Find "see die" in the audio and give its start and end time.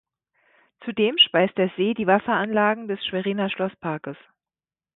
1.77-2.07